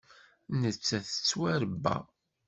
Nettat 0.61 1.05
tettwaṛebba. 1.09 1.97